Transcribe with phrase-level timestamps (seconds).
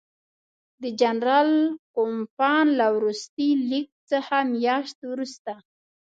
[0.81, 1.51] د جنرال
[1.95, 4.17] کوفمان له وروستي لیک څه
[4.53, 5.53] میاشت وروسته.